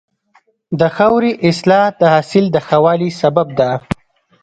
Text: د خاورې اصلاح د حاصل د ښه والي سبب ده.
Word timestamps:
د 0.79 0.81
خاورې 0.95 1.31
اصلاح 1.49 1.85
د 1.99 2.01
حاصل 2.13 2.45
د 2.51 2.57
ښه 2.67 2.77
والي 2.85 3.09
سبب 3.21 3.47
ده. 3.59 3.71